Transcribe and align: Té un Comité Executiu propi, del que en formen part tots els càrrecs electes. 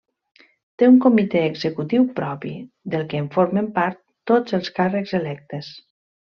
Té 0.81 0.87
un 0.91 0.95
Comité 1.03 1.43
Executiu 1.49 2.07
propi, 2.21 2.55
del 2.95 3.05
que 3.13 3.21
en 3.25 3.29
formen 3.37 3.71
part 3.79 4.03
tots 4.33 4.59
els 4.61 4.75
càrrecs 4.81 5.19
electes. 5.23 5.75